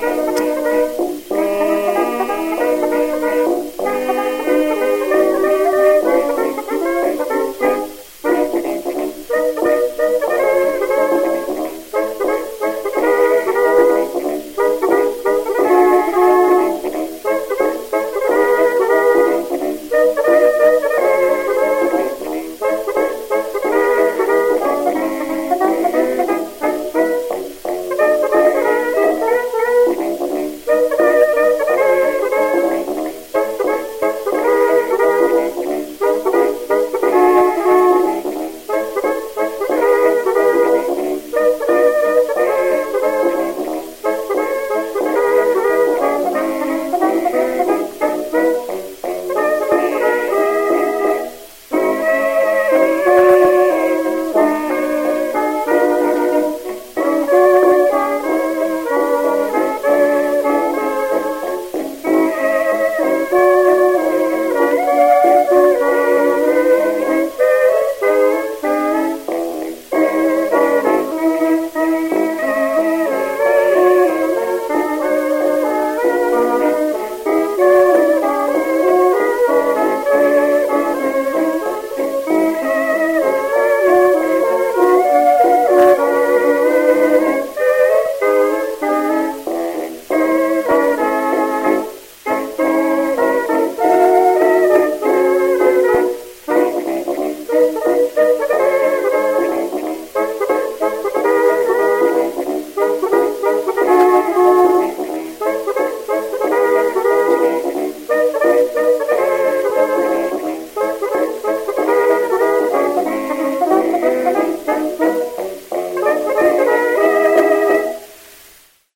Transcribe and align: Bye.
Bye. 0.00 0.37